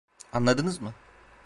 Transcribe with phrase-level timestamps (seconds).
[0.33, 0.93] Anladınız mı?